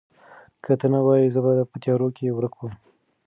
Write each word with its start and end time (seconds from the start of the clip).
که 0.63 0.71
ته 0.79 0.87
نه 0.93 0.99
وای، 1.05 1.31
زه 1.33 1.39
به 1.45 1.51
په 1.71 1.77
تیارو 1.83 2.07
کې 2.15 2.35
ورک 2.35 2.53
وم. 2.57 2.73